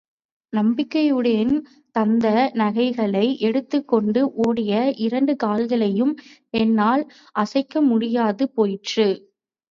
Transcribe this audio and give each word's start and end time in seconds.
நம்பிக்கையுடன் 0.53 1.51
தந்த 1.95 2.27
நகைகளை 2.53 3.37
எடுத்துக் 3.39 3.87
கொண்டு 3.87 4.21
ஓடிய 4.37 4.71
இரண்டு 4.97 5.35
கால்களையும் 5.43 6.13
என்னால் 6.53 7.03
அசைக்க 7.35 7.81
முடியாது 7.81 8.49
போயிற்று. 8.51 9.07